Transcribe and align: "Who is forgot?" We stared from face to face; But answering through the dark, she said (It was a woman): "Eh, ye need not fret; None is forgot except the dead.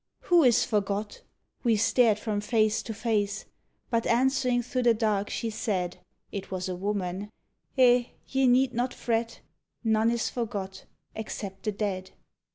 "Who 0.21 0.41
is 0.43 0.65
forgot?" 0.65 1.21
We 1.63 1.75
stared 1.77 2.17
from 2.17 2.41
face 2.41 2.81
to 2.81 2.91
face; 2.95 3.45
But 3.91 4.07
answering 4.07 4.63
through 4.63 4.81
the 4.81 4.95
dark, 4.95 5.29
she 5.29 5.51
said 5.51 5.99
(It 6.31 6.49
was 6.49 6.67
a 6.67 6.75
woman): 6.75 7.29
"Eh, 7.77 8.05
ye 8.27 8.47
need 8.47 8.73
not 8.73 8.95
fret; 8.95 9.41
None 9.83 10.09
is 10.09 10.27
forgot 10.27 10.85
except 11.13 11.61
the 11.65 11.71
dead. 11.71 12.09